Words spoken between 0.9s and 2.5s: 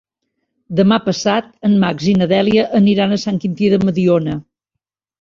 passat en Max i na